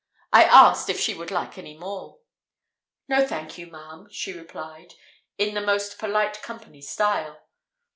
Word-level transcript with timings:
I 0.33 0.45
asked 0.45 0.89
if 0.89 0.99
she 0.99 1.13
would 1.13 1.29
like 1.29 1.59
any 1.59 1.77
more? 1.77 2.21
"No, 3.07 3.23
thank 3.27 3.59
you, 3.59 3.67
ma'am," 3.67 4.07
she 4.09 4.33
replied, 4.33 4.95
in 5.37 5.53
the 5.53 5.61
most 5.61 5.99
polite 5.99 6.41
company 6.41 6.81
style. 6.81 7.47